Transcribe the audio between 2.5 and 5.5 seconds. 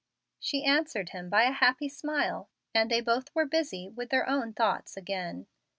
and then both were busy with their own thoughts again.